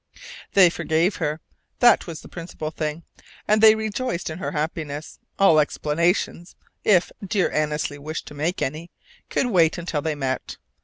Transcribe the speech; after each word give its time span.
They 0.53 0.71
forgave 0.71 1.17
her! 1.17 1.41
That 1.77 2.07
was 2.07 2.21
the 2.21 2.27
principal 2.27 2.71
thing. 2.71 3.03
And 3.47 3.61
they 3.61 3.75
rejoiced 3.75 4.31
in 4.31 4.39
her 4.39 4.49
happiness. 4.49 5.19
All 5.37 5.59
explanations 5.59 6.55
if 6.83 7.11
"dear 7.23 7.51
Annesley 7.51 7.99
wished 7.99 8.25
to 8.29 8.33
make 8.33 8.63
any" 8.63 8.89
could 9.29 9.45
wait 9.45 9.77
until 9.77 10.01
they 10.01 10.15
met. 10.15 10.57